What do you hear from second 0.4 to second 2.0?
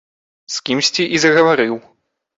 З кімсьці і загаварыў!